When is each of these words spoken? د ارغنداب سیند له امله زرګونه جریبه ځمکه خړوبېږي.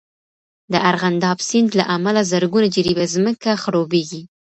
د 0.71 0.73
ارغنداب 0.89 1.37
سیند 1.49 1.69
له 1.79 1.85
امله 1.95 2.21
زرګونه 2.31 2.67
جریبه 2.75 3.05
ځمکه 3.15 3.51
خړوبېږي. 3.61 4.21